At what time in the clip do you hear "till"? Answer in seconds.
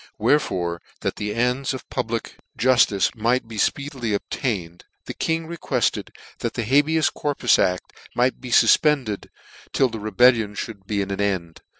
9.73-9.89